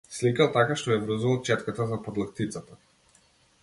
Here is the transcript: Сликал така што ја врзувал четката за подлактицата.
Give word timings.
Сликал 0.13 0.47
така 0.55 0.77
што 0.83 0.93
ја 0.93 0.97
врзувал 1.03 1.39
четката 1.51 1.89
за 1.93 2.03
подлактицата. 2.09 2.85